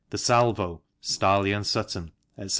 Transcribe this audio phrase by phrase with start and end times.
[0.09, 2.49] the Salvo (Starley & Sutton), etc.